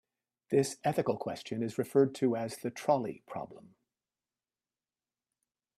This 0.49 0.77
ethical 0.83 1.15
question 1.15 1.61
is 1.61 1.77
referred 1.77 2.15
to 2.15 2.35
as 2.35 2.57
the 2.57 2.71
trolley 2.71 3.21
problem. 3.27 3.75